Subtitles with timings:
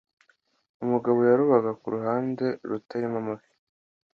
[0.83, 3.51] Umugabo yarobaga ku ruhande rutarimo amafi